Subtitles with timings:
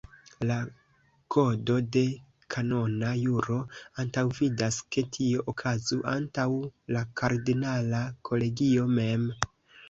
[0.49, 0.55] La
[1.33, 2.01] kodo de
[2.55, 3.57] kanona juro
[4.05, 6.47] antaŭvidas ke tio okazu antaŭ
[6.97, 8.03] la kardinala
[8.33, 9.31] kolegio mem.